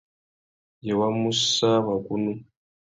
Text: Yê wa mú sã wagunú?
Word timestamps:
Yê 0.85 0.91
wa 0.99 1.07
mú 1.17 1.29
sã 1.53 1.69
wagunú? 1.85 2.33